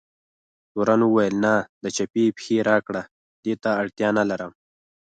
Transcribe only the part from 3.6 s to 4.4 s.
ته اړتیا نه